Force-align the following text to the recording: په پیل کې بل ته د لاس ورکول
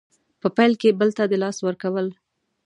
په 0.41 0.47
پیل 0.57 0.73
کې 0.81 0.97
بل 0.99 1.09
ته 1.17 1.23
د 1.31 1.33
لاس 1.43 1.57
ورکول 1.63 2.07